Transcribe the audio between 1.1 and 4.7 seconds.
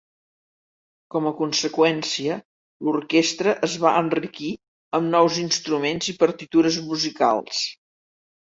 Com a conseqüència, l'orquestra es va enriquir